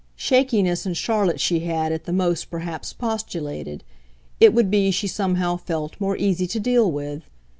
Shakiness 0.15 0.87
in 0.87 0.95
Charlotte 0.95 1.39
she 1.39 1.59
had, 1.59 1.91
at 1.91 2.05
the 2.05 2.11
most, 2.11 2.45
perhaps 2.49 2.91
postulated 2.91 3.83
it 4.39 4.51
would 4.51 4.71
be, 4.71 4.89
she 4.89 5.05
somehow 5.05 5.57
felt, 5.57 5.95
more 6.01 6.17
easy 6.17 6.47
to 6.47 6.59
deal 6.59 6.91
with. 6.91 7.21